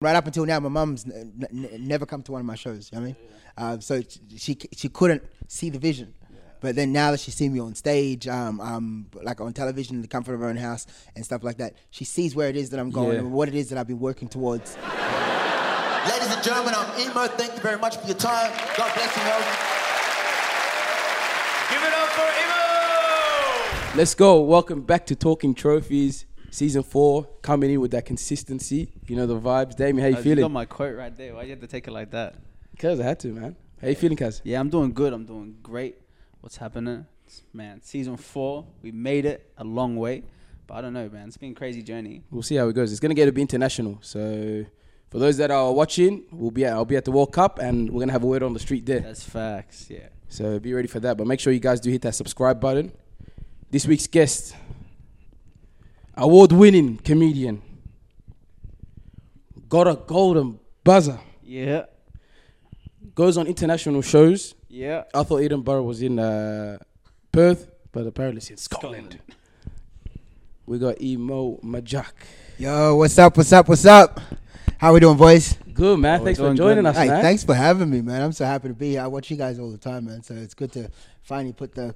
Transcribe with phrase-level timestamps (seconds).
[0.00, 2.90] right up until now, my mum's n- n- never come to one of my shows.
[2.92, 3.16] You know what
[3.58, 4.02] I mean, uh, so
[4.36, 6.14] she she couldn't see the vision.
[6.60, 10.02] But then now that she's seen me on stage, um, um, like on television, in
[10.02, 12.70] the comfort of her own house and stuff like that, she sees where it is
[12.70, 13.18] that I'm going Yeah.
[13.20, 14.76] and what it is that I've been working towards.
[16.08, 17.28] Ladies and gentlemen, I'm Emo.
[17.28, 18.50] Thank you very much for your time.
[18.76, 19.56] God bless you, Melbourne.
[21.70, 22.28] Give it up for
[23.92, 23.96] Emo!
[23.96, 24.40] Let's go.
[24.40, 27.28] Welcome back to Talking Trophies, season four.
[27.42, 28.92] Coming in with that consistency.
[29.06, 29.76] You know the vibes.
[29.76, 30.42] Damien, how you Uh, feeling?
[30.42, 31.34] got my quote right there.
[31.34, 32.36] Why you had to take it like that?
[32.78, 33.56] Cuz I had to, man.
[33.80, 34.40] How you feeling, Kaz?
[34.44, 35.12] Yeah, I'm doing good.
[35.12, 35.96] I'm doing great.
[36.40, 37.06] What's happening?
[37.52, 40.22] Man, season four, we made it a long way.
[40.66, 41.28] But I don't know, man.
[41.28, 42.22] It's been a crazy journey.
[42.30, 42.90] We'll see how it goes.
[42.90, 43.98] It's gonna get to be international.
[44.02, 44.64] So
[45.10, 47.90] for those that are watching, we'll be at, I'll be at the World Cup and
[47.90, 49.00] we're gonna have a word on the street there.
[49.00, 50.08] That's facts, yeah.
[50.28, 51.16] So be ready for that.
[51.16, 52.92] But make sure you guys do hit that subscribe button.
[53.70, 54.54] This week's guest,
[56.18, 57.62] award winning comedian,
[59.68, 61.84] got a golden buzzer, Yeah,
[63.14, 64.54] goes on international shows.
[64.68, 65.04] yeah.
[65.14, 66.78] I thought Edinburgh was in uh,
[67.32, 69.18] Perth, but apparently it's in Scotland.
[70.66, 72.12] We got Emo Majuk.
[72.58, 73.36] Yo, what's up?
[73.36, 73.68] What's up?
[73.68, 74.20] What's up?
[74.78, 75.54] How we doing, boys?
[75.72, 76.90] Good man, Oh, thanks for joining good.
[76.90, 77.22] us, Hey, man.
[77.22, 78.20] thanks for having me, man.
[78.22, 79.02] I'm so happy to be here.
[79.02, 80.22] I watch you guys all the time, man.
[80.22, 80.90] So it's good to
[81.22, 81.94] finally put the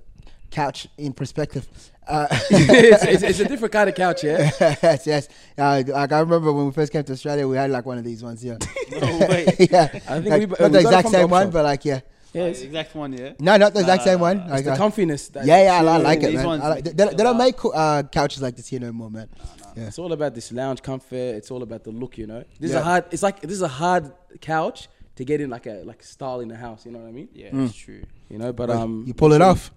[0.52, 1.66] couch in perspective.
[2.06, 4.50] Uh, it's, it's, it's a different kind of couch, yeah.
[4.60, 5.28] yes, yes.
[5.58, 8.04] Uh, like I remember when we first came to Australia, we had like one of
[8.04, 8.58] these ones here.
[8.92, 9.46] No way.
[9.58, 11.52] yeah, I think like, we- not we the exact same one, shop.
[11.54, 12.00] but like yeah,
[12.34, 13.32] Yeah, The exact one, yeah.
[13.40, 14.38] no, not the exact Nah, same one.
[14.40, 15.32] it's Like, the uh, comfiness.
[15.32, 16.46] That yeah, yeah, I, I like it, These man.
[16.46, 19.10] ones I like, they, they, they don't make uh, couches like this here no more,
[19.10, 19.28] man.
[19.76, 19.84] Yeah.
[19.86, 21.34] It's all about this lounge comfort.
[21.38, 22.44] It's all about the look, you know.
[22.60, 23.04] This is a hard.
[23.10, 26.48] It's like this is a hard couch to get in like a like style in
[26.48, 26.84] the house.
[26.84, 27.28] You know what I mean?
[27.32, 27.66] Yeah, Mm.
[27.66, 28.02] it's true.
[28.28, 29.70] You know, but But um, you pull it off.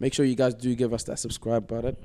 [0.00, 1.96] Make sure you guys do give us that subscribe button.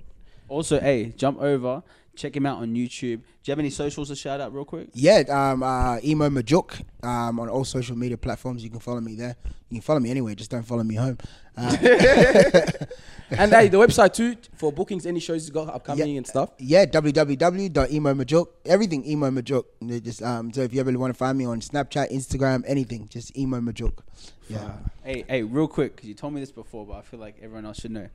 [0.48, 1.82] Also, hey, jump over,
[2.16, 3.00] check him out on YouTube.
[3.22, 4.90] Do you have any socials to shout out real quick?
[4.94, 8.64] Yeah, um, uh, emo majuk um, on all social media platforms.
[8.64, 9.36] You can follow me there.
[9.70, 11.18] You can follow me anywhere, Just don't follow me home.
[11.58, 11.76] Uh,
[13.32, 16.18] and hey, the website too for bookings, any shows you got upcoming Yeah.
[16.18, 16.50] and stuff.
[16.60, 19.64] yeah, www.emo everything emo majuk.
[20.04, 23.36] Just um, so if you ever want to find me on Snapchat, Instagram, anything, just
[23.38, 24.00] emo majuk.
[24.48, 24.74] Yeah.
[25.04, 27.66] Hey, hey, real quick, because you told me this before, but I feel like everyone
[27.66, 28.10] else should know.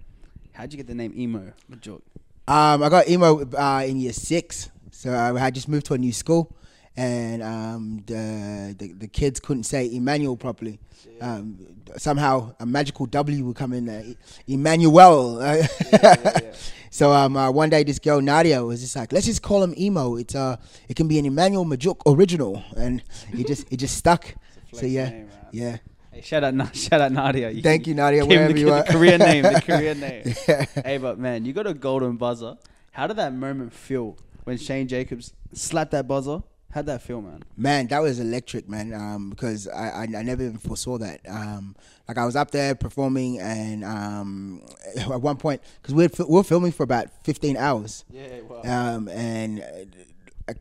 [0.53, 1.53] How'd you get the name Emo?
[1.71, 2.03] Majuk?
[2.51, 5.99] Um, I got emo uh, in year six, so I had just moved to a
[5.99, 6.53] new school,
[6.97, 10.81] and um, the, the the kids couldn't say Emmanuel properly.
[11.21, 11.59] Um,
[11.97, 14.03] somehow a magical W would come in there,
[14.49, 15.41] Emmanuel.
[16.91, 19.73] so um, uh, one day this girl Nadia was just like, let's just call him
[19.79, 20.17] emo.
[20.17, 20.57] It's uh,
[20.89, 23.01] it can be an Emmanuel Majuk original, and
[23.33, 24.35] it just it just stuck.
[24.73, 25.77] So yeah, name, yeah.
[26.13, 27.53] Hey, shout out, Na- shout out Nadia.
[27.63, 28.83] Thank you, Nadia, wherever the, you the are.
[28.85, 30.35] Korean name, the Korean name.
[30.49, 30.65] Yeah.
[30.85, 32.57] Hey, but man, you got a golden buzzer.
[32.93, 36.43] How did that moment feel when Shane Jacobs slapped that buzzer?
[36.73, 37.43] How'd that feel, man?
[37.57, 38.95] Man, that was electric, man.
[38.95, 41.21] Um, because I, I, I never even foresaw that.
[41.29, 41.75] Um,
[42.07, 44.63] like I was up there performing, and um,
[44.97, 48.05] at one point, because we we were filming for about fifteen hours.
[48.09, 48.63] Yeah, wow.
[48.97, 49.65] Um, and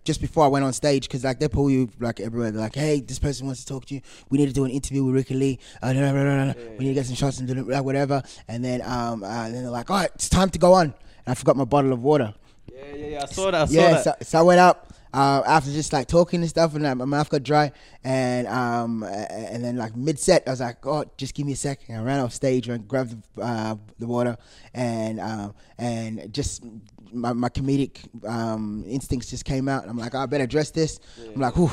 [0.04, 2.52] just before I went on stage, because like they pull you like everywhere.
[2.52, 4.02] They're like, "Hey, this person wants to talk to you.
[4.30, 5.60] We need to do an interview with Ricki-Lee.
[5.82, 6.54] Uh, blah, blah, blah.
[6.78, 9.64] We need to get some shots and do blah, whatever." And then um, uh, then
[9.64, 12.02] they're like, "All right, it's time to go on." And I forgot my bottle of
[12.02, 12.34] water
[12.72, 13.24] Yeah, yeah, yeah.
[13.24, 13.62] I saw that.
[13.62, 14.04] I saw yeah, that.
[14.04, 17.30] so, so I went up uh, after just like talking and stuff, and my mouth
[17.30, 17.72] got dry,
[18.04, 21.56] and um, and then like mid set, I was like, "Oh, just give me a
[21.56, 24.38] sec." And I ran off stage and grabbed the, uh, the water,
[24.74, 26.64] and um, and just
[27.12, 27.98] my, my comedic
[28.28, 29.88] um, instincts just came out.
[29.88, 31.00] I'm like, "I better address this."
[31.34, 31.72] I'm like, "Ooh,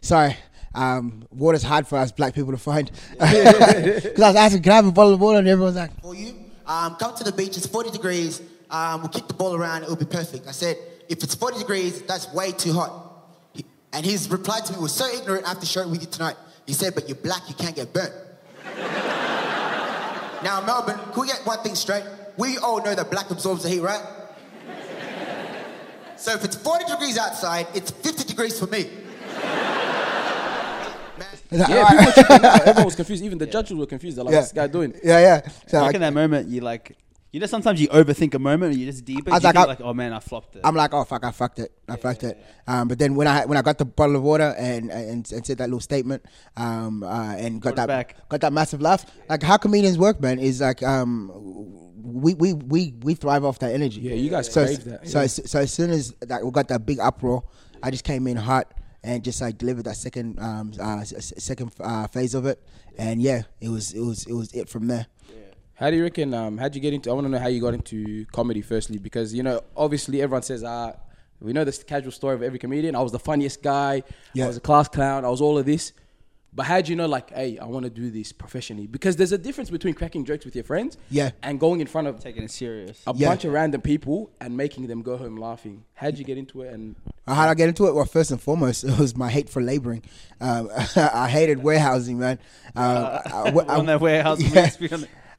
[0.00, 0.36] sorry."
[0.74, 2.90] Um, water's hard for us black people to find.
[3.12, 5.38] Because I was asking, can I have a bottle of water?
[5.38, 6.34] And everyone's like, For you,
[6.66, 7.56] um, come to the beach.
[7.56, 8.42] It's 40 degrees.
[8.70, 9.84] Um, we'll kick the ball around.
[9.84, 10.46] It'll be perfect.
[10.46, 10.76] I said,
[11.08, 13.06] if it's 40 degrees, that's way too hot.
[13.92, 15.46] And his reply to me was so ignorant.
[15.46, 16.36] I have to share it with you tonight.
[16.66, 17.48] He said, but you're black.
[17.48, 18.12] You can't get burnt.
[20.44, 22.04] now, Melbourne, can we get one thing straight?
[22.36, 24.02] We all know that black absorbs the heat, right?
[26.18, 28.90] So if it's 40 degrees outside, it's 50 degrees for me.
[31.50, 33.22] Yeah, people were everyone was confused.
[33.24, 34.18] Even the judges were confused.
[34.18, 34.38] They're like, Yeah.
[34.40, 35.48] "What's this guy doing?" yeah, yeah.
[35.66, 36.94] So like I, in that moment, you like,
[37.38, 39.30] you know, sometimes you overthink a moment and you just deep it.
[39.30, 40.62] I was you like, I- like, oh man, I flopped it.
[40.64, 42.36] I'm like, oh fuck, I fucked it, I fucked it.
[42.66, 45.46] Um, but then when I when I got the bottle of water and and, and
[45.46, 46.24] said that little statement,
[46.56, 48.28] um, uh, and got Brought that back.
[48.28, 51.30] got that massive laugh, like how comedians work, man, is like um,
[52.02, 54.00] we we we we thrive off that energy.
[54.00, 55.24] Yeah, you guys so crave that, so yeah.
[55.24, 57.44] as, so as soon as that we got that big uproar,
[57.82, 58.74] I just came in hot
[59.04, 62.60] and just like delivered that second um uh, s- s- second uh, phase of it,
[62.98, 65.06] and yeah, it was it was it was it from there.
[65.78, 66.34] How do you reckon?
[66.34, 67.10] Um, how'd you get into?
[67.10, 68.62] I want to know how you got into comedy.
[68.62, 70.94] Firstly, because you know, obviously, everyone says, "Ah,
[71.40, 72.96] We know this casual story of every comedian.
[72.96, 74.02] I was the funniest guy.
[74.34, 74.46] Yeah.
[74.46, 75.24] I was a class clown.
[75.24, 75.92] I was all of this.
[76.52, 78.88] But how do you know, like, hey, I want to do this professionally?
[78.88, 81.30] Because there's a difference between cracking jokes with your friends, Yeah.
[81.44, 83.00] and going in front of Taking it serious.
[83.06, 83.28] a Yeah.
[83.28, 85.84] bunch of random people and making them go home laughing.
[85.94, 86.72] How would you get into it?
[86.74, 86.96] And
[87.28, 87.94] How did I get into it?
[87.94, 90.02] Well, first and foremost, it was my hate for laboring.
[90.40, 92.40] Um, I hated warehousing, man.
[92.74, 94.40] Uh, I- I- I- on that warehouse.
[94.40, 94.70] Yeah.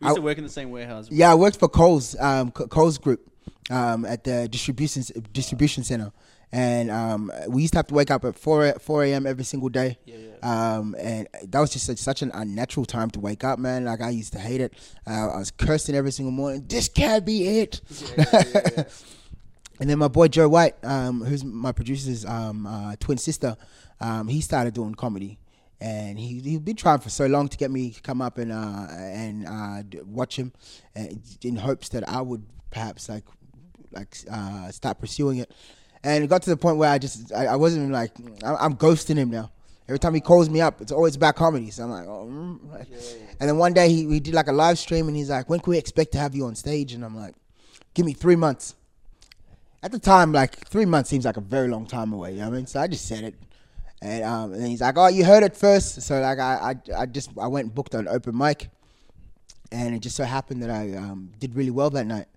[0.01, 1.07] Used to, be on the, we used to I- work in the same warehouse.
[1.11, 3.29] Yeah, I worked for Coles, um, Coles Group,
[3.69, 5.03] um, at the distribution
[5.33, 6.11] distribution center,
[6.51, 9.25] and um, we used to have to wake up at four four a.m.
[9.27, 9.97] every single day.
[10.05, 13.85] Yeah, Um, and that was just such, such an unnatural time to wake up, man.
[13.85, 14.73] Like I used to hate it.
[15.05, 16.65] Uh, I was cursing every single morning.
[16.67, 17.81] This can't be it.
[19.81, 23.55] And then my boy Joe White, um, who's my producer's um, uh, twin sister,
[24.01, 25.39] um, he started doing comedy,
[25.81, 28.51] and he he'd been trying for so long to get me to come up and
[28.51, 30.51] uh, and uh, watch him,
[30.97, 31.05] uh,
[31.41, 33.25] in hopes that I would perhaps like
[33.91, 35.51] like uh, start pursuing it.
[36.03, 38.11] And it got to the point where I just I, I wasn't like
[38.43, 39.51] I'm ghosting him now.
[39.87, 41.71] Every time he calls me up, it's always about comedy.
[41.71, 42.27] So I'm like, oh.
[42.31, 42.85] mm.
[43.39, 45.59] And then one day he, he did like a live stream, and he's like, when
[45.59, 46.93] can we expect to have you on stage?
[46.93, 47.33] And I'm like,
[47.95, 48.75] give me three months
[49.81, 52.33] at the time, like three months seems like a very long time away.
[52.33, 52.67] You know what I mean?
[52.67, 53.35] So I just said it,
[54.01, 56.01] and, um, and he's like, "Oh, you heard it first.
[56.01, 58.69] So like I, I, I just I went and booked an open mic,
[59.71, 62.27] and it just so happened that I um, did really well that night,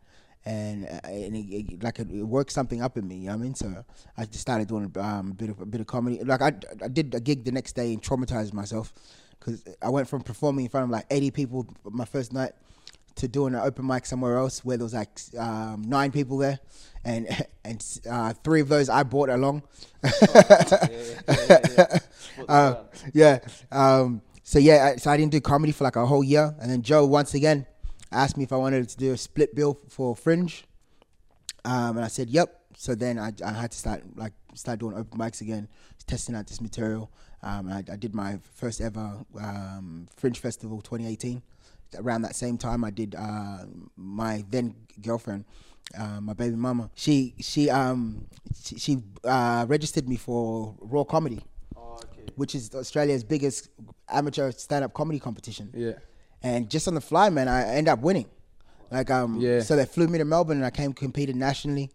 [0.44, 3.16] and, uh, and it, it, like it, it worked something up in me.
[3.16, 3.54] You know what I mean?
[3.54, 3.84] So
[4.16, 6.22] I just started doing um, a bit of a bit of comedy.
[6.24, 8.92] Like I, I did a gig the next day and traumatized myself
[9.38, 12.52] because I went from performing in front of like 80 people my first night
[13.16, 16.58] to doing an open mic somewhere else where there was like um, nine people there,
[17.04, 17.28] and
[17.64, 19.62] and uh, three of those I brought along.
[22.48, 23.38] Uh, yeah.
[23.70, 26.82] Um, so yeah, so I didn't do comedy for like a whole year, and then
[26.82, 27.66] Joe once again
[28.10, 30.64] asked me if I wanted to do a split bill for Fringe,
[31.64, 32.60] um, and I said yep.
[32.76, 35.68] So then I, I had to start like start doing open mics again,
[36.06, 37.10] testing out this material.
[37.42, 41.42] Um, I, I did my first ever um, Fringe Festival 2018.
[41.96, 43.58] Around that same time, I did uh,
[43.96, 45.44] my then girlfriend,
[45.98, 46.90] uh, my baby mama.
[46.94, 48.26] She she um
[48.62, 51.40] she, she uh, registered me for Raw Comedy,
[52.36, 53.68] which is Australia's biggest
[54.08, 55.70] amateur stand-up comedy competition.
[55.74, 55.92] yeah,
[56.42, 58.26] And just on the fly, man, I end up winning.
[58.90, 59.60] Like um, Yeah.
[59.60, 61.90] so they flew me to Melbourne and I came competed nationally.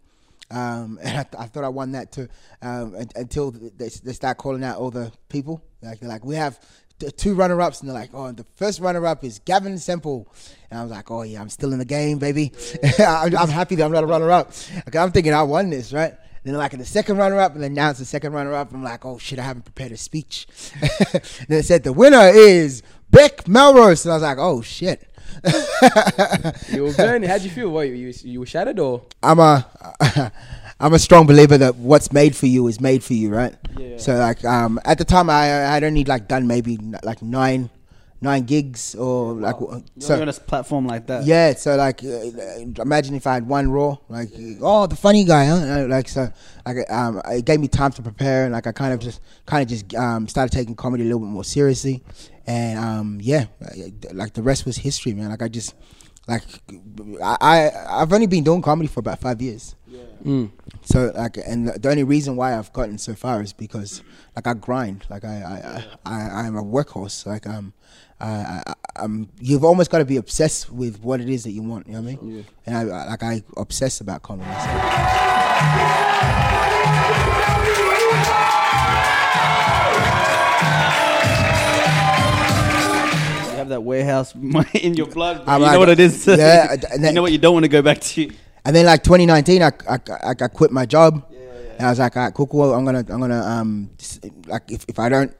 [0.50, 2.28] Um, and I, th- I thought I won that too.
[2.62, 5.62] Um, un- until they, they start calling out all the people.
[5.82, 6.58] Like they're like, we have
[6.98, 10.32] t- two runner-ups, and they're like, oh, the first runner-up is Gavin Semple.
[10.70, 12.52] And I was like, oh yeah, I'm still in the game, baby.
[12.98, 14.52] I'm, I'm happy that I'm not a runner-up.
[14.88, 16.14] Okay, I'm thinking I won this, right?
[16.44, 18.72] Then like in the second runner-up, and then now it's the second runner-up.
[18.72, 20.46] I'm like, oh shit, I haven't prepared a speech.
[21.48, 25.04] then it said the winner is Beck Melrose, and I was like, oh shit.
[26.72, 27.28] you were burning.
[27.28, 27.68] How'd you feel?
[27.68, 29.02] What, you you were shattered or?
[29.22, 30.32] I'm a
[30.80, 33.54] I'm a strong believer that what's made for you is made for you, right?
[33.76, 33.98] Yeah.
[33.98, 37.70] So like um at the time I I only like done maybe like nine
[38.20, 41.24] nine gigs or like w- So, on a platform like that.
[41.24, 44.30] yeah, so like, uh, imagine if I had one raw, like,
[44.60, 45.54] oh, the funny guy, huh?
[45.54, 46.28] Uh, Like, so,
[46.66, 49.62] like, um, it gave me time to prepare, and like, I kind of just, kind
[49.62, 52.02] of just, um, started taking comedy a little bit more seriously,
[52.44, 53.44] and um, yeah,
[54.12, 55.28] like the rest was history, man.
[55.30, 55.76] Like, I just,
[56.28, 56.42] like,
[57.22, 59.74] I, I I've only been doing comedy for about five years.
[60.24, 60.50] Mm.
[60.82, 64.02] So like, and the only reason why I've gotten so far is because
[64.36, 67.24] like I grind, like I I, I I'm a workhorse.
[67.24, 67.72] Like um,
[68.20, 71.62] I, I I'm you've almost got to be obsessed with what it is that you
[71.62, 71.86] want.
[71.86, 72.36] You know what I mean?
[72.36, 72.42] Yeah.
[72.66, 74.50] And I I- like I obsess about comedy.
[74.50, 75.78] So.
[83.68, 84.34] Have that warehouse
[84.74, 85.44] in your blood.
[85.44, 85.54] Bro.
[85.54, 86.26] I'm you like- know what it is.
[86.26, 88.30] Yeah, and you know what you don't want to go back to.
[88.64, 91.22] And then like 2019, I I, I, I quit my job,
[91.76, 92.72] and I was like, all right, cool, cool.
[92.74, 93.90] I'm gonna I'm gonna um
[94.46, 95.34] like if, if I don't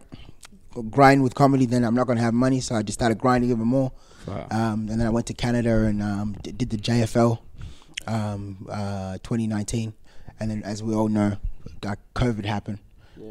[0.90, 2.60] grind with comedy, then I'm not gonna have money.
[2.60, 3.92] So I just started grinding even more.
[4.26, 4.46] Wow.
[4.50, 7.38] Um, and then I went to Canada and um, did the JFL
[8.06, 9.94] um, uh, 2019,
[10.38, 11.38] and then as we all know,
[12.14, 12.78] COVID happened.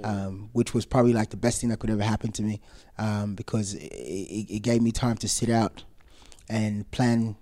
[0.04, 2.62] Um, which was probably like the best thing that could ever happen to me
[2.98, 5.84] um, because it, it, gave me time to sit out
[6.50, 7.36] and plan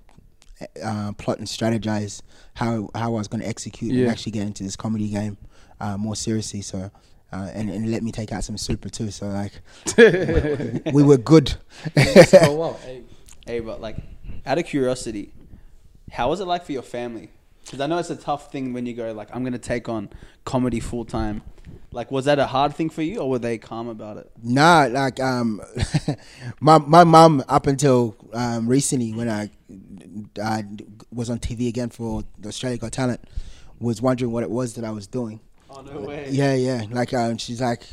[0.84, 2.22] uh, plot and strategize
[2.56, 5.38] how how I was going to execute and actually get into this comedy game
[5.80, 6.62] uh, more seriously.
[6.62, 6.92] So.
[7.34, 9.12] Uh, and, and let me take out some super too.
[9.12, 9.52] So like,
[10.94, 11.56] we were good.
[11.98, 12.78] oh wow.
[12.86, 13.02] Hey.
[13.46, 13.98] Hey, but like,
[14.46, 15.32] out of curiosity,
[16.12, 17.30] how was it like for your family?
[17.64, 20.10] Because I know it's a tough thing when you go like, I'm gonna take on
[20.46, 21.44] comedy full time.
[21.96, 24.30] Like, was that a hard thing for you, or were they calm about it?
[24.44, 25.62] Nah, like um,
[26.60, 29.50] my my mom up until um, recently when I,
[30.44, 30.66] I
[31.10, 33.22] was on TV again for the Australia Got Talent,
[33.80, 35.40] was wondering what it was that I was doing.
[35.70, 36.28] Oh no way.
[36.32, 36.84] Yeah, yeah.
[36.92, 37.84] Like, um, she's like,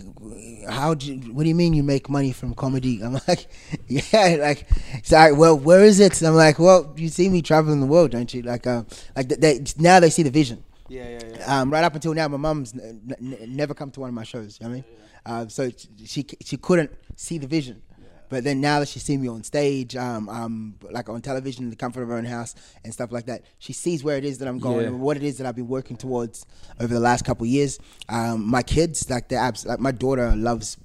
[0.68, 1.14] "How do?
[1.14, 3.46] You, what do you mean you make money from comedy?" I'm like,
[3.86, 4.66] "Yeah." Like,
[4.96, 7.86] she's like, "Well, where is it?" And I'm like, "Well, you see me traveling the
[7.86, 10.64] world, don't you?" Like, um, like they now they see the vision.
[10.88, 11.60] Yeah, yeah, yeah.
[11.60, 14.24] Um, right up until now, my mum's n- n- never come to one of my
[14.24, 14.58] shows.
[14.60, 14.84] You know what I mean?
[15.24, 15.70] Uh, so
[16.04, 17.82] she she couldn't see the vision.
[18.28, 21.70] But then now that she's seen me on stage, um, um, like on television, in
[21.70, 24.38] the comfort of her own house and stuff like that, she sees where it is
[24.38, 24.86] that I'm going Yeah.
[24.86, 26.46] and what it is that I've been working towards
[26.80, 27.78] over the last couple of years.
[28.08, 30.78] Um, my kids, like they're abs- like my daughter loves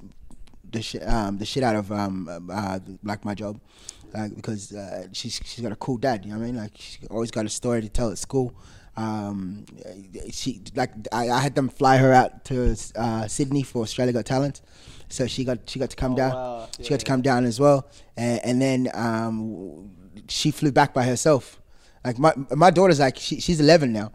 [0.69, 3.61] the shit, um, the shit out of um, uh, like my job,
[4.13, 6.25] like because uh, she's she's got a cool dad.
[6.25, 6.57] You know what I mean?
[6.57, 8.53] Like she's always got a story to tell at school.
[8.97, 9.65] Um,
[10.31, 14.25] she like I, I had them fly her out to uh, Sydney for Australia Got
[14.25, 14.61] Talent,
[15.07, 16.31] so she got she got to come Oh, down.
[16.33, 16.69] wow.
[16.77, 17.87] She Yeah, got to come down as well,
[18.17, 19.91] and, and then um,
[20.27, 21.61] she flew back by herself.
[22.03, 24.11] Like my my daughter's like she, she's 11 now,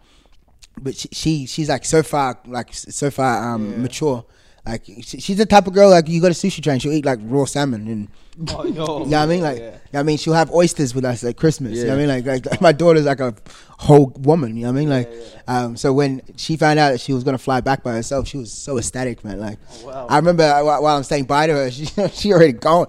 [0.81, 4.25] but she, she she's like so far like so far um, mature.
[4.65, 7.19] Like she's the type of girl like you go to sushi train, she'll eat like
[7.23, 8.07] raw salmon and
[8.49, 8.69] Oh, yo.
[8.71, 9.41] you know what I mean?
[9.41, 9.65] Like, Yeah.
[9.65, 11.73] you know I mean, she'll have oysters with us at Christmas.
[11.77, 12.25] You know what I mean?
[12.25, 13.35] Like, like, my daughter's like a
[13.77, 14.55] whole woman.
[14.55, 14.89] You know what I mean?
[14.89, 15.11] Like,
[15.47, 18.37] um, so when she found out that she was gonna fly back by herself, she
[18.37, 19.39] was so ecstatic, man.
[19.39, 20.07] Like, Oh, wow.
[20.09, 22.87] I remember uh, while while I'm saying bye to her, she she already gone.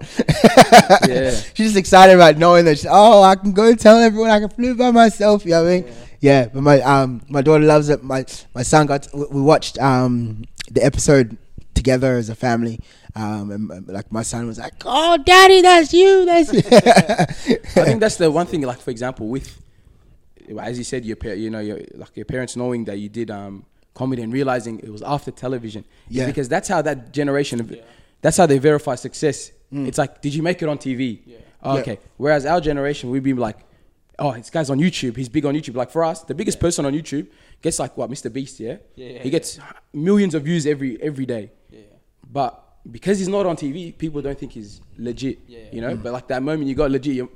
[1.07, 1.31] Yeah.
[1.53, 2.79] she's just excited about knowing that.
[2.79, 5.45] She, oh, I can go and tell everyone I can fly by myself.
[5.45, 5.93] You know what I mean?
[6.21, 6.47] Yeah.
[6.47, 8.03] but my um my daughter loves it.
[8.03, 11.37] My my son got we we watched um the episode
[11.75, 12.79] together as a family.
[13.15, 16.25] Um, and, and, like my son was like, "Oh, daddy, that's you.
[16.25, 16.49] That's."
[17.77, 18.61] I think that's the one thing.
[18.61, 19.61] Like for example, with
[20.59, 23.29] as you said, your par- you know, your like your parents knowing that you did
[23.31, 25.83] um comedy and realizing it was after television.
[26.09, 26.25] is Yeah.
[26.25, 27.59] Because that's how that generation.
[27.61, 27.73] Of,
[28.21, 29.51] That's how they verify success.
[29.71, 31.19] It's like, did you make it on TV?
[31.19, 31.75] Oh, Mm.
[31.75, 31.81] Yeah.
[31.81, 31.99] okay.
[32.17, 33.57] Whereas our generation, we'd be like,
[34.19, 35.17] oh, this guy's on YouTube.
[35.17, 35.75] He's big on YouTube.
[35.75, 37.27] Like for us, the biggest person on YouTube
[37.61, 38.31] gets like what, Mr.
[38.31, 38.77] Beast, yeah?
[38.95, 39.59] Yeah, yeah, he gets
[39.93, 41.51] millions of views every every day.
[42.35, 42.41] Yeah.
[42.41, 42.61] But
[42.91, 45.39] because he's not on TV, people don't think he's legit.
[45.47, 45.59] Yeah.
[45.71, 47.29] You know, but like that moment you got legit, your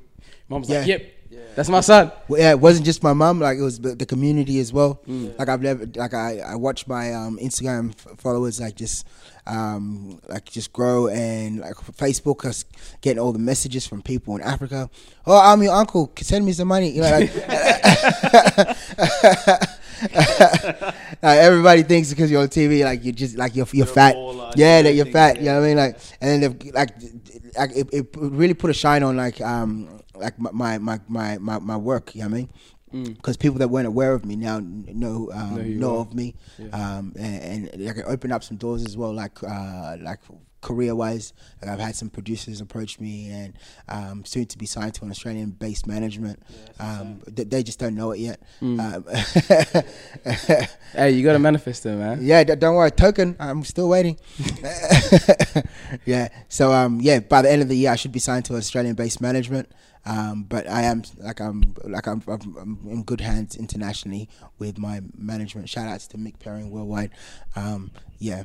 [0.50, 0.88] mom's like, Mm.
[0.88, 0.98] Yeah.
[0.98, 1.12] "Yep,
[1.56, 3.40] that's my son." Well, yeah, it wasn't just my mom.
[3.40, 5.00] Like it was the the community as well.
[5.08, 5.38] Mm.
[5.40, 9.08] Like I've never, like I, I watch my um, Instagram f- followers like just,
[9.48, 12.66] um, like just grow and like Facebook us
[13.02, 14.90] getting all the messages from people in Africa.
[15.26, 16.12] Oh, I'm your uncle.
[16.20, 16.90] Send me some money.
[16.92, 17.32] You know, like,
[21.22, 24.16] like, everybody thinks because you're on TV, like you're just like you're you're You're fat.
[24.56, 25.36] yeah, you that you're fat.
[25.36, 25.42] yeah.
[25.42, 25.78] You know what I mean?
[25.78, 26.92] Like, and then like,
[27.58, 31.60] like it, it really put a shine on like um like my my my my,
[31.60, 32.16] my work.
[32.16, 32.50] You know what I mean?
[32.92, 36.36] Because people that weren't aware of me now know um, Know know of me,
[36.74, 39.14] um, and, and like it opened up some doors as well.
[39.14, 40.20] Like uh, like
[40.62, 41.32] career wise,
[41.62, 43.54] like I've had some producers approach me, and
[43.88, 46.42] um, soon to be signed to an Australian based management.
[46.82, 48.42] um, they, they just don't know it yet.
[48.62, 49.06] Um,
[50.94, 52.20] Hey, you got to manifest it, man.
[52.22, 53.36] yeah, don't worry, token.
[53.40, 54.18] I'm still waiting.
[56.06, 56.30] yeah.
[56.50, 59.22] So um, yeah, by the end of the year, I should be signed to Australian-based
[59.22, 59.72] management.
[60.06, 65.02] Um, but I am like I'm like I'm, I'm, in good hands internationally with my
[65.18, 65.70] management.
[65.70, 67.12] Shout outs to Mick Perrin worldwide.
[67.56, 68.44] Um, yeah.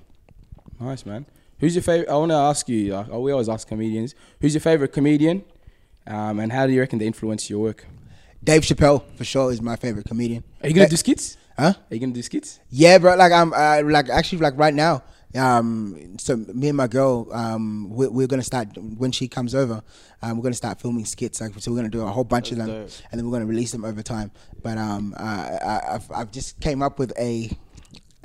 [0.81, 1.27] Nice, man.
[1.61, 2.09] Who's your favorite?
[2.11, 2.93] I want to ask you.
[2.93, 4.15] Like, we always ask comedians.
[4.41, 5.45] Who's your favorite comedian?
[6.07, 7.87] Um, and how do you reckon they influence your work?
[8.43, 10.45] Dave Chappelle for sure is my favorite comedian.
[10.63, 11.37] Are you gonna do skits?
[11.57, 11.73] Huh?
[11.91, 12.61] Are you gonna do skits?
[12.69, 13.17] Yeah, bro.
[13.17, 15.03] Like I'm uh, like actually like right now.
[15.37, 19.83] Um, so me and my girl, um, we're, we're gonna start when she comes over.
[20.23, 21.41] Um, we're gonna start filming skits.
[21.41, 22.91] Like so, we're gonna do a whole bunch of them, dope.
[23.11, 24.31] and then we're gonna release them over time.
[24.63, 27.51] But um, uh, I, I've I've just came up with a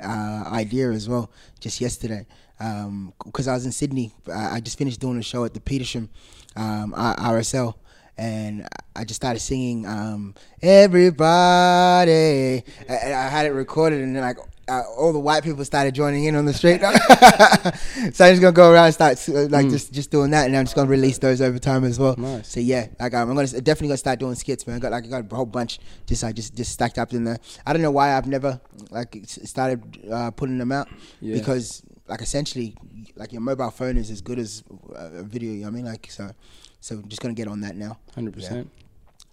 [0.02, 2.26] uh, idea as well just yesterday.
[2.60, 5.60] Um, because I was in Sydney, I, I just finished doing a show at the
[5.60, 6.08] Petersham,
[6.56, 7.74] um, RSL.
[8.18, 12.62] And I just started singing, um, everybody.
[12.86, 14.36] And I had it recorded, and then like
[14.70, 16.80] uh, all the white people started joining in on the street.
[18.14, 20.56] so I'm just gonna go around and start uh, like just just doing that, and
[20.56, 22.14] I'm just gonna release those over time as well.
[22.16, 22.48] Nice.
[22.48, 24.76] So yeah, like um, I'm gonna definitely gonna start doing skits, man.
[24.76, 27.24] I got like I got a whole bunch just like just just stacked up in
[27.24, 27.38] there.
[27.66, 28.60] I don't know why I've never
[28.90, 30.88] like started uh, putting them out
[31.20, 31.34] Yeah.
[31.34, 32.76] because like essentially
[33.16, 34.62] like your mobile phone is as good as
[34.94, 35.50] uh, a video.
[35.52, 35.84] You know what I mean?
[35.84, 36.30] Like so,
[36.80, 37.98] so I'm just gonna get on that now.
[38.14, 38.70] Hundred percent.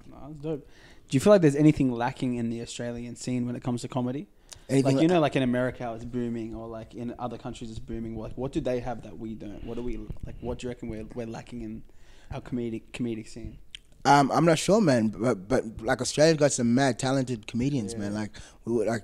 [0.10, 0.68] No, that's dope.
[1.10, 3.88] Do you feel like there's anything lacking in the Australian scene when it comes to
[3.88, 4.28] comedy?
[4.70, 7.70] Anything like you know, like in America, how it's booming, or like in other countries,
[7.70, 8.18] it's booming.
[8.18, 9.64] Like, what do they have that we don't?
[9.64, 10.36] What do we like?
[10.42, 11.84] What do you reckon we're we're lacking in
[12.32, 13.60] our comedic comedic scene?
[14.04, 18.14] Um, I'm not sure, man, but but like Australia's got some mad talented comedians, man.
[18.14, 18.32] Like
[18.66, 19.04] we like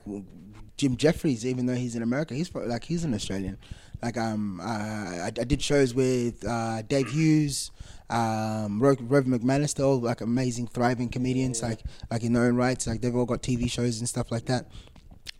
[0.78, 3.58] Jim Jeffries, even though he's in America, he's pro- like he's an Australian.
[4.02, 7.72] Like um, uh, I, I did shows with uh, Dave Hughes,
[8.10, 11.80] um, Ro- Rove McManus, they're all like amazing, thriving comedians, like
[12.12, 12.86] like in their own rights.
[12.86, 14.68] Like they've all got TV shows and stuff like that.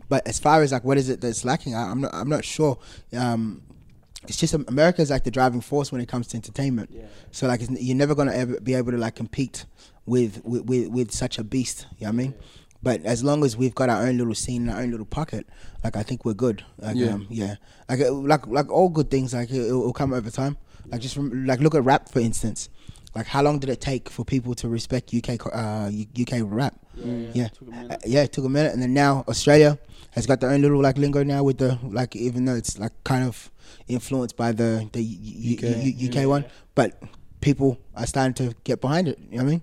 [0.08, 2.44] But as far as like what is it that's lacking, I, I'm not I'm not
[2.44, 2.78] sure.
[3.16, 3.62] Um,
[4.26, 6.90] it's just um, America is like the driving force when it comes to entertainment.
[7.30, 9.66] So like it's, you're never gonna ever be able to like compete
[10.06, 11.86] with with, with, with such a beast.
[11.98, 12.34] You know what I mean?
[12.82, 15.46] But as long as we've got our own little scene, our own little pocket,
[15.82, 16.62] like I think we're good.
[16.78, 17.14] Like, Yeah.
[17.14, 17.54] um, yeah,
[17.88, 20.58] like uh, like like all good things, like it, it'll come over time.
[20.86, 22.68] Like just rem- like look at rap for instance.
[23.14, 26.74] Like how long did it take for people to respect UK uh, UK rap?
[26.94, 27.90] Yeah, Took a minute.
[27.92, 29.78] Uh, yeah, it took a minute, and then now Australia
[30.14, 32.92] has got their own little like lingo now with the like even though it's like
[33.04, 33.50] kind of
[33.88, 36.44] influenced by the the UK, U- UK one,
[36.74, 37.02] but
[37.40, 39.18] people are starting to get behind it.
[39.30, 39.62] You know what I mean?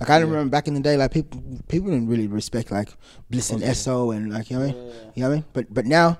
[0.00, 2.88] Like I remember back in the day, like people people didn't really respect like
[3.28, 4.92] Bliss n Eso and like you know what I mean.
[5.14, 5.44] You know what I mean?
[5.52, 6.18] But but now.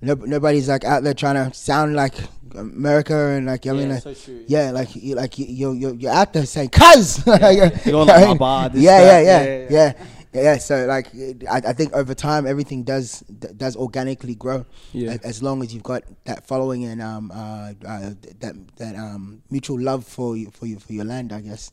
[0.00, 2.14] No, nobody's like out there trying to sound like
[2.54, 4.44] America and like you know what I mean Yeah, like, so true.
[4.46, 8.34] yeah like you like you you're, you're, out there saying cuz You're going like, "My
[8.34, 9.92] bar, this, yeah, that." yeah, Yeah, yeah, yeah.
[10.32, 10.58] Yeah, yeah, yeah.
[10.58, 11.08] So like,
[11.50, 14.64] I, I think over time everything does does organically grow.
[14.92, 15.16] Yeah.
[15.24, 19.80] As long as you've got that following and um uh, uh that that um mutual
[19.80, 21.72] love for you for you for your land, I guess.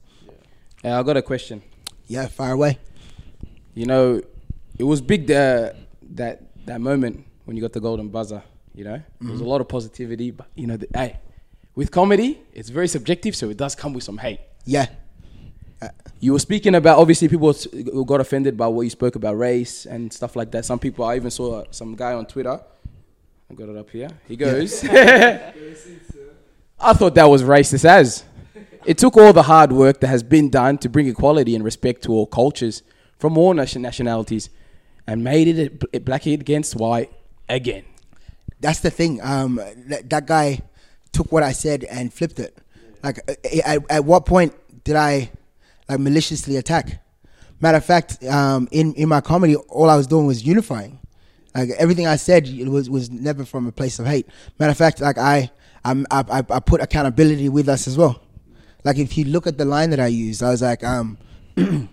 [0.82, 1.62] Hey, I got a question.
[2.08, 2.80] Yeah, far away.
[3.74, 4.22] You know,
[4.78, 5.76] it was big that
[6.14, 8.44] that that moment when you got the golden buzzer.
[8.74, 11.20] You know, there was a lot of positivity, but you know, the, hey,
[11.76, 14.42] with comedy, it's very subjective, so it does come with some hate.
[14.66, 14.88] Yeah,
[16.20, 17.54] You were speaking about obviously people
[18.04, 20.66] got offended by what you spoke about race and stuff like that.
[20.66, 22.60] Some people, I even saw some guy on Twitter.
[23.50, 24.10] I got it up here.
[24.28, 25.52] He goes, I
[26.94, 28.24] thought that was racist as.
[28.86, 32.04] It took all the hard work that has been done to bring equality and respect
[32.04, 32.84] to all cultures
[33.18, 34.50] from all nation- nationalities
[35.08, 37.12] and made it a black against white
[37.50, 37.86] again.
[38.60, 39.22] that's the thing.
[39.22, 40.62] Um, that, that guy
[41.12, 42.58] took what I said and flipped it.
[43.04, 43.20] Like,
[43.66, 45.32] at, at what point did I
[45.90, 47.02] like maliciously attack?
[47.62, 51.00] Matter of fact, um, in in my comedy, all I was doing was unifying.
[51.56, 54.28] Like everything I said was was never from a place of hate.
[54.60, 55.50] Matter of fact, like I
[55.84, 58.22] I'm, I I I put accountability with us as well.
[58.84, 61.18] Like if you look at the line that I used, I was like, um,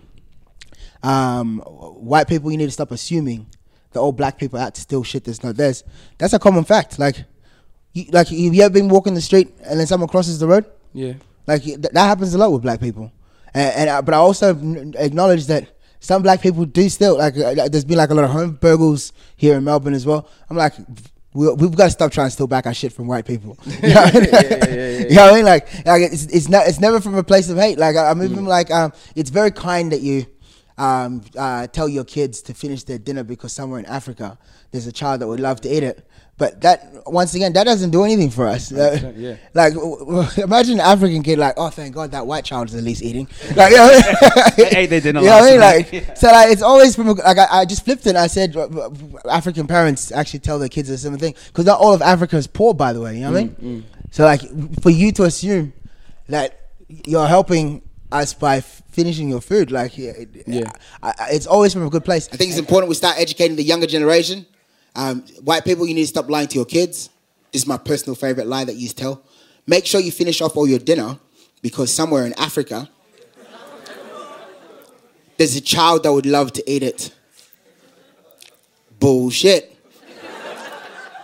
[1.03, 3.47] um, white people, you need to stop assuming
[3.91, 5.83] that all black people out to steal shit that's not theirs.
[6.17, 6.99] That's a common fact.
[6.99, 7.25] Like,
[7.93, 10.65] you, like have you ever been walking the street and then someone crosses the road?
[10.93, 11.13] Yeah.
[11.47, 13.11] Like th- that happens a lot with black people,
[13.53, 14.51] and, and I, but I also
[14.97, 17.37] acknowledge that some black people do still like.
[17.37, 20.27] Uh, there's been like a lot of home burgles here in Melbourne as well.
[20.49, 20.73] I'm like,
[21.33, 23.57] we, we've got to stop trying to steal back our shit from white people.
[23.81, 25.09] You know what I mean?
[25.09, 25.45] You know what I mean?
[25.45, 27.77] Like, like it's it's not it's never from a place of hate.
[27.77, 30.25] Like I- I'm even like um, it's very kind that you
[30.77, 34.39] um uh tell your kids to finish their dinner because somewhere in Africa
[34.71, 36.07] there's a child that would love to eat it.
[36.43, 38.71] But that once again, that doesn't do anything for us.
[38.71, 39.35] Uh, yeah.
[39.53, 42.75] Like, w- w- imagine an African kid like, oh, thank God that white child is
[42.75, 43.27] at least eating.
[43.55, 44.69] Like, you know what I mean?
[44.69, 45.59] They ate their dinner You know what I mean?
[45.61, 46.17] Like, night.
[46.17, 48.09] so like, it's always from a, like I, I just flipped it.
[48.09, 48.55] and I said
[49.29, 52.47] African parents actually tell their kids the same thing because not all of Africa is
[52.47, 53.15] poor, by the way.
[53.15, 53.85] You know what I mean?
[54.11, 54.41] So like,
[54.81, 55.71] for you to assume
[56.29, 56.59] that
[57.05, 60.71] you're helping us by f- finishing your food, like, yeah, it- Yeah.
[61.01, 62.27] I, I, it's always from a good place.
[62.31, 64.45] I think it's important we start educating the younger generation.
[64.95, 67.09] Um, white people, you need to stop lying to your kids.
[67.51, 69.23] This is my personal favorite lie that you tell.
[69.65, 71.17] Make sure you finish off all your dinner
[71.61, 72.89] because somewhere in Africa,
[75.37, 77.13] there's a child that would love to eat it.
[78.99, 79.69] Bullshit.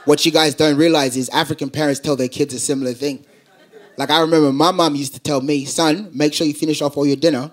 [0.05, 3.25] What you guys don't realize is African parents tell their kids a similar thing.
[3.97, 6.97] Like I remember my mom used to tell me, son, make sure you finish off
[6.97, 7.51] all your dinner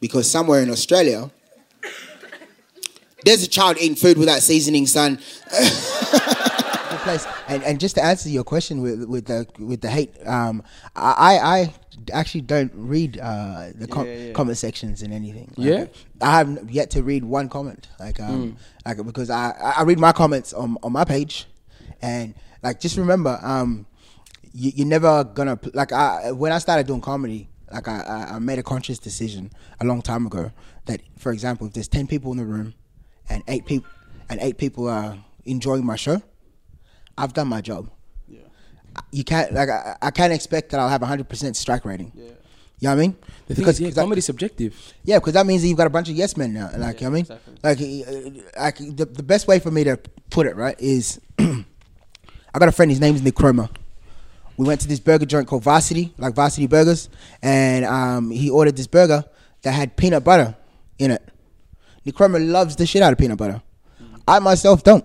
[0.00, 1.30] because somewhere in Australia,
[3.26, 5.18] there's a child eating food without seasoning, son.
[7.04, 7.26] place.
[7.48, 10.62] And and just to answer your question with with the with the hate, um,
[10.96, 11.74] I I
[12.12, 14.32] actually don't read uh the com- Yeah, yeah.
[14.32, 15.52] comment sections in anything.
[15.56, 15.86] Like, Yeah?
[16.20, 17.88] I have yet to read one comment.
[18.00, 21.46] Like um, like because I I read my comments on on my page,
[22.02, 23.86] and like just remember um,
[24.52, 27.48] you, you're never gonna like I when I started doing comedy.
[27.72, 30.52] Like I, I- I made a conscious decision a long time ago
[30.86, 32.74] that, for example, if there's ten people in the room,
[33.28, 33.88] and eight people
[34.28, 36.20] and eight people are enjoying my show,
[37.18, 37.88] I've done my job.
[38.28, 38.40] Yeah.
[39.12, 42.12] You can't like I, I can't expect that I'll have a hundred percent strike rating.
[42.14, 42.24] Yeah.
[42.78, 43.16] You know what I mean?
[43.46, 44.94] The thing because is, yeah, 'cause I- comedy's subjective.
[45.02, 46.70] yeah, because that means that you've got a bunch of yes men now.
[46.76, 48.02] Like, you know what I mean?
[48.04, 51.64] Like, uh, like the, the best way for me to put it, right, is I
[52.58, 53.70] got a friend, his name's Nick Cromer.
[54.58, 57.08] We went to this burger joint called Varsity, like Varsity Burgers,
[57.42, 59.24] and um, he ordered this burger
[59.62, 60.54] that had peanut butter
[60.98, 61.22] in it.
[62.06, 63.60] Nick Cromer loves the shit out of peanut butter.
[64.26, 65.04] I myself don't.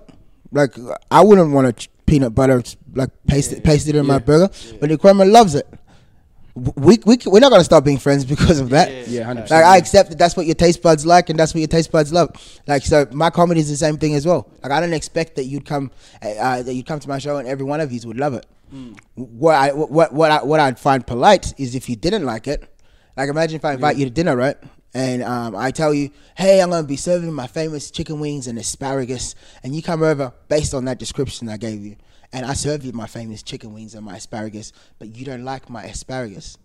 [0.52, 0.76] Like,
[1.10, 2.62] I wouldn't want to peanut butter
[2.94, 4.20] like pasted it in my Yeah.
[4.20, 5.68] burger, but the Cromer loves it.
[6.54, 9.08] we, we we're not gonna stop being friends because of that.
[9.08, 9.50] Yeah, 100%.
[9.50, 11.92] Like I accept that that's what your taste buds like, and that's what your taste
[11.92, 12.30] buds love.
[12.68, 14.50] Like so, my comedy is the same thing as well.
[14.62, 17.38] Like I don't expect that you'd come, uh, uh, that you'd come to my show
[17.38, 18.46] and every one of you would love it.
[19.16, 22.68] What I what what I, what I'd find polite is if you didn't like it.
[23.18, 24.58] Like imagine if I invite you to dinner, right?
[24.94, 28.58] And um, I tell you, hey, I'm gonna be serving my famous chicken wings and
[28.60, 31.96] asparagus, and you come over based on that description I gave you,
[32.34, 35.70] and I serve you my famous chicken wings and my asparagus, but you don't like
[35.70, 36.58] my asparagus.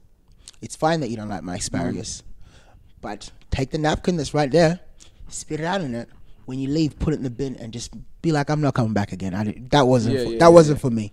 [0.61, 2.25] It's fine that you don't like my asparagus,
[3.01, 4.81] but take the napkin that's right there,
[5.29, 6.09] spit it out in it.
[6.47, 8.93] When you leave, put it in the bin and just be like, I'm not coming
[8.93, 9.35] back again.
[9.35, 11.13] I that wasn't Yeah, for, yeah, that yeah, wasn't for me.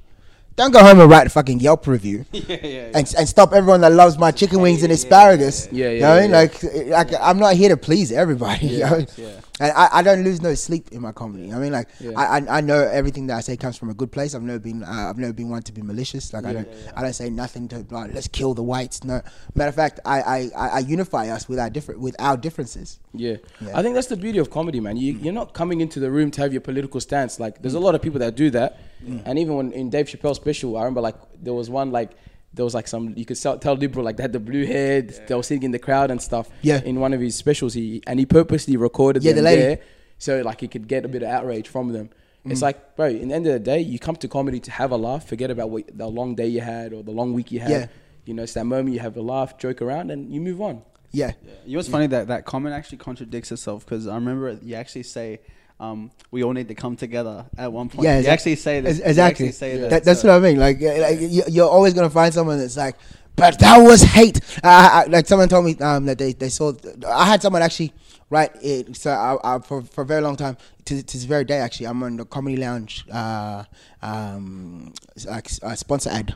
[0.56, 2.82] Don't go home and write a fucking Yelp review yeah, yeah, yeah.
[2.94, 5.68] and, and stop everyone that loves my chicken wings and asparagus.
[5.72, 6.32] Yeah, You yeah, know mean?
[6.32, 6.64] yeah, Like,
[7.12, 8.68] like I'm not here to please everybody.
[8.78, 9.06] you know?
[9.18, 9.32] yeah.
[9.60, 11.54] And I, I don't lose no sleep in my comedy.
[11.54, 12.12] I mean, like, Yeah.
[12.18, 14.34] I, I I know everything that I say comes from a good place.
[14.34, 16.34] I've never been uh, I've never been one to be malicious.
[16.34, 19.04] Like I don't I don't say nothing to like let's kill the whites.
[19.04, 19.22] No,
[19.54, 23.00] matter of fact, I I, I unify us with our different with our differences.
[23.14, 23.38] Yeah.
[23.62, 23.78] Yeah.
[23.78, 24.98] I think that's the beauty of comedy, man.
[24.98, 27.40] You, you're not coming into the room to have your political stance.
[27.40, 28.80] Like, there's a lot of people that do that.
[29.26, 32.12] And even when in Dave Chappelle's special, I remember like there was one like
[32.54, 35.24] there was like some you could sell, tell liberal like they had the blue head,
[35.28, 36.50] they were sitting in the crowd and stuff.
[36.62, 36.82] Yeah.
[36.84, 39.62] In one of his specials, he and he purposely recorded Yeah, them the lady.
[39.62, 39.80] there,
[40.20, 42.10] so like he could get a bit of outrage from them.
[42.46, 42.52] Mm.
[42.52, 44.92] It's like, bro, in the end of the day, you come to comedy to have
[44.92, 45.28] a laugh.
[45.28, 47.72] Forget about what the long day you had or the long week you had.
[47.72, 47.88] Yeah.
[48.26, 50.82] You know, it's that moment you have a laugh, joke around, and you move on.
[51.12, 51.34] Yeah.
[51.66, 55.04] You know what's funny that that comment actually contradicts itself because I remember you actually
[55.04, 55.42] say
[55.84, 58.06] um, we all need to come together at one point.
[58.06, 59.10] Yeah, you actually say Ex- that.
[59.10, 59.46] Exactly.
[59.46, 59.90] You actually say that.
[59.90, 60.58] That- that's so- what I mean.
[60.60, 62.96] Like, like you- you're always gonna find someone that's like,
[63.36, 64.40] but that was hate.
[64.64, 66.72] Uh, I, like someone told me um, that they, they saw.
[67.08, 67.94] I had someone actually
[68.30, 68.96] write it.
[68.96, 71.88] So I, I, for for a very long time to, to this very day actually,
[71.88, 73.64] I'm on the comedy lounge uh,
[74.02, 74.94] um,
[75.26, 76.36] like uh, sponsor ad,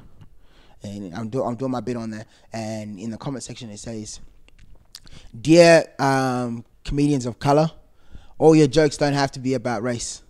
[0.84, 3.80] and I'm doing I'm doing my bit on there, and in the comment section it
[3.80, 4.20] says,
[5.40, 7.70] "Dear um, comedians of color,
[8.40, 10.22] all your jokes don't have to be about race."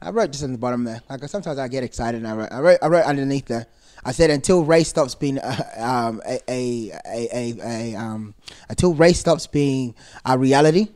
[0.00, 1.02] I wrote just on the bottom there.
[1.10, 3.66] Like sometimes I get excited, and I wrote, I wrote, I wrote underneath there.
[4.04, 8.34] I said until race stops being uh, um, a, a, a, a, um,
[8.68, 10.86] until race stops being a reality,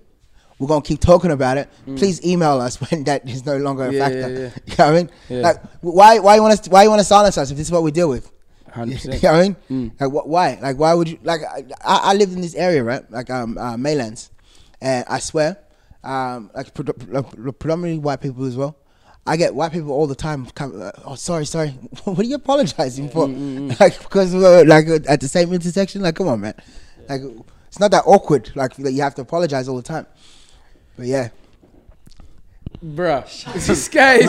[0.60, 1.68] we're gonna keep talking about it.
[1.96, 3.92] Please email us when that is no longer a Mm.
[3.92, 4.32] Yeah, factor.
[4.32, 4.50] yeah, yeah.
[4.66, 5.10] You know what I mean?
[5.28, 5.42] Yeah.
[5.42, 7.72] Like why why you want us why you want to silence us if this is
[7.72, 8.30] what we deal with?
[8.70, 9.56] Hundred You know what I mean?
[9.68, 10.00] Mm.
[10.00, 10.58] Like wh- why?
[10.62, 11.18] Like why would you?
[11.24, 13.02] Like I, I I lived in this area, right?
[13.10, 14.30] Like um uh, Maylands,
[14.80, 15.56] and I swear,
[16.04, 16.68] um like
[17.08, 18.76] like, predominantly white people as well.
[19.24, 20.46] I get white people all the time.
[20.46, 21.68] Come, uh, oh, sorry, sorry.
[22.04, 23.28] what are you apologizing for?
[23.28, 26.02] Mm, Like because we're like at the same intersection.
[26.02, 26.54] Like come on, man.
[27.08, 27.22] Like
[27.68, 28.50] it's not that awkward.
[28.54, 30.06] Like that you have to apologize all the time.
[30.96, 31.28] But yeah,
[32.84, 33.22] Bruh,
[33.66, 34.26] this guy is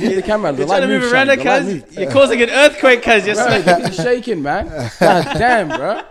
[0.00, 0.06] guy.
[0.06, 0.52] Move the camera.
[0.52, 1.38] The You're light trying to move around son.
[1.38, 4.66] it, The light cuz you're causing an earthquake, cuz you're Bro, shaking, man.
[5.00, 6.02] God damn, bro.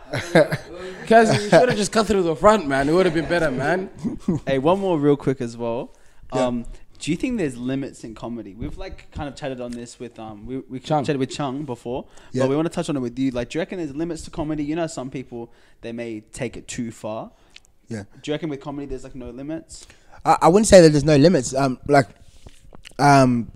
[1.07, 2.87] Cause you should have just cut through the front, man.
[2.87, 3.89] It would have been better, man.
[4.45, 5.95] Hey, one more real quick as well.
[6.33, 6.45] Yeah.
[6.45, 6.65] Um,
[6.99, 8.53] do you think there's limits in comedy?
[8.53, 11.03] We've like kind of chatted on this with um we we Chung.
[11.03, 12.43] chatted with Chung before, Yeah.
[12.43, 13.31] but we want to touch on it with you.
[13.31, 14.63] Like, do you reckon there's limits to comedy?
[14.63, 17.31] You know, some people they may take it too far.
[17.87, 18.03] yeah.
[18.21, 19.87] Do you reckon with comedy there's like no limits?
[20.25, 21.55] I, I wouldn't say that there's no limits.
[21.55, 22.07] Um, like,
[22.97, 23.51] um,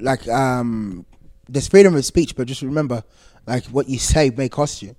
[0.00, 1.04] like um,
[1.48, 3.02] there's freedom of speech, but just remember,
[3.46, 4.94] like what you say may cost you.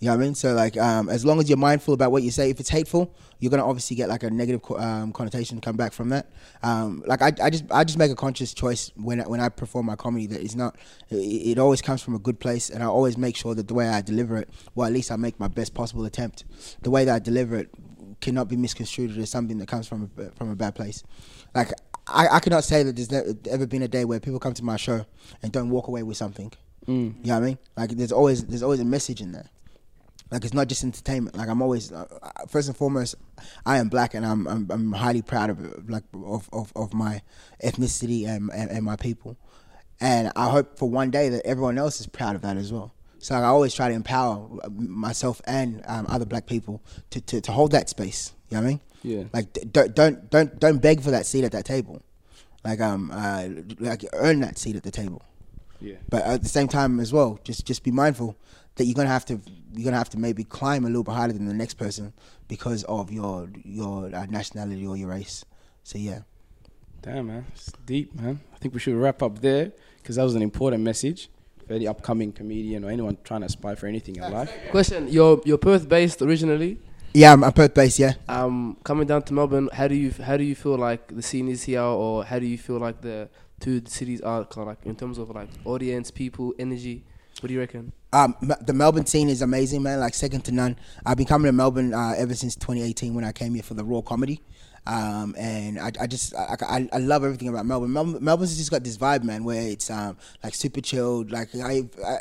[0.00, 0.34] You know what I mean?
[0.36, 3.12] So like, um, as long as you're mindful about what you say, if it's hateful,
[3.40, 6.30] you're gonna obviously get like a negative um, connotation come back from that.
[6.62, 9.48] Um, like I, I just, I just make a conscious choice when, I, when I
[9.48, 10.76] perform my comedy that is not.
[11.10, 13.74] It, it always comes from a good place, and I always make sure that the
[13.74, 16.44] way I deliver it, well, at least I make my best possible attempt.
[16.82, 17.68] The way that I deliver it
[18.20, 21.02] cannot be misconstrued as something that comes from a, from a bad place.
[21.54, 21.72] Like
[22.08, 24.64] I, I cannot say that there's never, ever been a day where people come to
[24.64, 25.06] my show
[25.42, 26.52] and don't walk away with something.
[26.86, 27.16] Mm.
[27.22, 27.58] You know what I mean?
[27.76, 29.48] Like there's always there's always a message in there.
[30.30, 31.36] Like it's not just entertainment.
[31.36, 33.14] Like I'm always uh, uh, first and foremost,
[33.64, 37.22] I am black and I'm I'm, I'm highly proud of like of, of, of my
[37.62, 39.36] ethnicity and, and and my people.
[40.00, 42.94] And I hope for one day that everyone else is proud of that as well.
[43.18, 47.52] So I always try to empower myself and um, other black people to, to, to
[47.52, 48.32] hold that space.
[48.48, 48.80] You know what I mean?
[49.02, 49.24] Yeah.
[49.32, 52.02] Like don't don't don't don't beg for that seat at that table.
[52.64, 55.22] Like um uh, like earn that seat at the table.
[55.80, 55.96] Yeah.
[56.08, 58.36] But at the same time as well, just just be mindful
[58.76, 59.40] that you're gonna have to
[59.72, 62.12] you're gonna have to maybe climb a little bit higher than the next person
[62.48, 65.44] because of your your uh, nationality or your race.
[65.84, 66.20] So yeah.
[67.00, 67.46] Damn, man.
[67.54, 68.40] It's deep, man.
[68.54, 71.30] I think we should wrap up there because that was an important message
[71.66, 74.52] for any upcoming comedian or anyone trying to aspire for anything in life.
[74.70, 76.78] Question: You're you're Perth based originally.
[77.18, 77.98] Yeah, I'm, I'm Perth based.
[77.98, 78.12] Yeah.
[78.28, 81.48] Um, coming down to Melbourne, how do you how do you feel like the scene
[81.48, 83.28] is here, or how do you feel like the
[83.58, 87.02] two cities are kind of like in terms of like audience, people, energy?
[87.40, 87.90] What do you reckon?
[88.12, 89.98] Um, the Melbourne scene is amazing, man.
[89.98, 90.76] Like second to none.
[91.04, 93.84] I've been coming to Melbourne uh, ever since 2018 when I came here for the
[93.84, 94.40] Raw comedy.
[94.86, 97.92] Um, and I, I just I, I, I love everything about Melbourne.
[97.92, 98.24] Melbourne.
[98.24, 101.30] Melbourne's just got this vibe, man, where it's um like super chilled.
[101.30, 102.16] Like I, I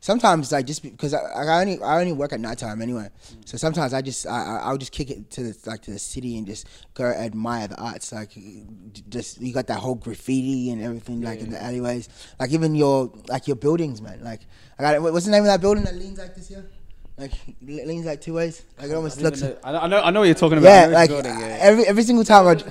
[0.00, 3.08] sometimes like just because I, I only I only work at nighttime anyway,
[3.46, 5.98] so sometimes I just I I- I'll just kick it to the like to the
[5.98, 8.12] city and just go admire the arts.
[8.12, 8.32] Like
[9.08, 12.08] just you got that whole graffiti and everything like in the alleyways.
[12.38, 14.22] Like even your like your buildings, man.
[14.22, 14.40] Like
[14.78, 16.66] I got what's the name of that building that leans like this here?
[17.20, 18.62] Like le- leans like two ways.
[18.78, 19.42] Like it almost looks.
[19.42, 20.70] I know, I know, I know what you're talking about.
[20.70, 21.58] Yeah, like building, yeah.
[21.60, 22.62] every every single time I,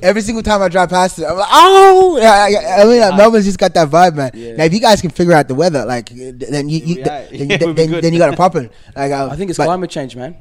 [0.00, 3.16] every single time I drive past it, I'm like, oh, yeah, I, I mean, like,
[3.16, 4.30] Melbourne's just got that vibe, man.
[4.32, 4.54] Yeah.
[4.56, 7.50] Now, if you guys can figure out the weather, like, then you, you Yeah, then,
[7.50, 8.70] yeah, then, then, then you got a problem.
[8.94, 10.36] Like, uh, I think it's but- climate change, man.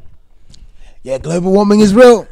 [1.01, 2.27] Yeah, global warming is real.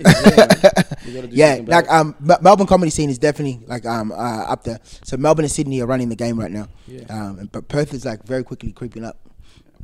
[1.06, 4.80] You yeah, like um, M- Melbourne comedy scene is definitely like um uh, up there.
[5.06, 6.68] So Melbourne and Sydney are running the game right now.
[6.86, 7.04] Yeah.
[7.10, 9.18] Um, but Perth is like very quickly creeping up.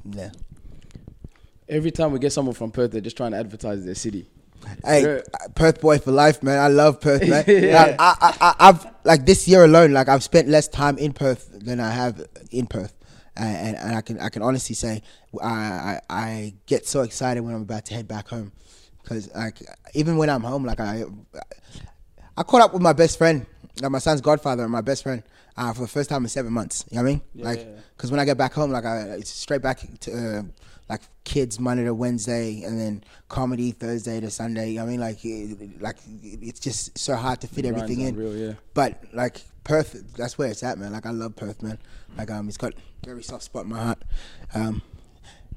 [0.03, 0.31] Yeah.
[1.69, 4.28] Every time we get someone from Perth, they're just trying to advertise their city.
[4.86, 5.21] Hey, Yeah.
[5.56, 6.58] Perth boy for life, man.
[6.60, 7.43] I love Perth, man.
[7.47, 7.84] Yeah.
[7.84, 11.49] Like, I, I, I've like this year alone, like I've spent less time in Perth
[11.54, 12.93] than I have in Perth,
[13.36, 15.02] and, and, and I can I can honestly say
[15.41, 18.54] I, I I get so excited when I'm about to head back home,
[19.02, 19.60] because like
[19.93, 21.04] even when I'm home, like I
[22.38, 23.45] I caught up with my best friend,
[23.82, 25.23] like my son's godfather and my best friend,
[25.57, 26.85] uh, for the first time in seven months.
[26.89, 27.21] You know what I mean?
[27.35, 30.39] like, because when I get back home, like I it's straight back to.
[30.39, 30.43] Uh,
[30.89, 34.71] like kids Monday to Wednesday, and then comedy Thursday to Sunday.
[34.71, 38.01] You know what I mean, like, it, like it's just so hard to fit everything
[38.01, 38.15] in.
[38.15, 38.53] Real, yeah.
[38.73, 40.91] But like Perth, that's where it's at, man.
[40.91, 41.79] Like I love Perth, man.
[42.17, 42.73] Like um, it's got
[43.05, 44.03] very soft spot in my heart.
[44.53, 44.81] Um,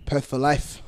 [0.06, 0.80] Perth for life.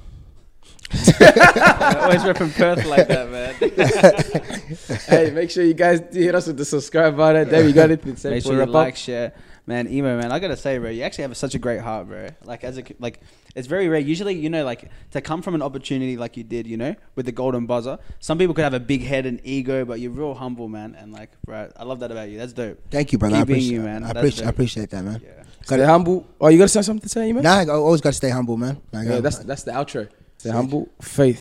[0.91, 4.99] I always repping Perth like that, man.
[5.09, 7.49] hey, make sure you guys hit us with the subscribe button.
[7.49, 8.05] There we got it.
[8.07, 9.35] It's Make sure you like, share,
[9.67, 9.89] man.
[9.89, 10.33] Emo, man.
[10.33, 12.29] I gotta say, bro, you actually have such a great heart, bro.
[12.43, 13.21] Like as a like,
[13.55, 14.01] it's very rare.
[14.01, 17.27] Usually, you know, like to come from an opportunity like you did, you know, with
[17.27, 17.99] the golden buzzer.
[18.21, 20.95] Some people could have a big head and ego, but you're real humble, man.
[20.95, 22.39] And like, bro, I love that about you.
[22.39, 22.81] That's dope.
[22.91, 23.37] Thank you, brother.
[23.37, 24.05] Keep I being appreciate you, man.
[24.05, 25.21] I appreciate, I appreciate that, man.
[25.23, 25.45] Yeah.
[25.65, 26.27] Stay humble.
[26.41, 27.43] Oh, you got to say something to say, man?
[27.43, 28.81] Nah, I always got to stay humble, man.
[28.91, 30.09] Like, Yeah, um, that's that's the outro.
[30.39, 31.37] Stay humble, faith.